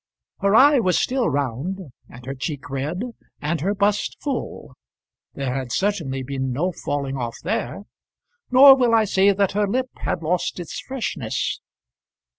[0.39, 1.77] Her eye was still round,
[2.09, 3.03] and her cheek red,
[3.39, 4.73] and her bust full,
[5.35, 7.83] there had certainly been no falling off there;
[8.49, 11.59] nor will I say that her lip had lost its freshness.